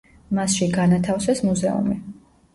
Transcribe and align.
მასში 0.37 0.69
განათავსეს 0.77 1.43
მუზეუმი. 1.51 2.01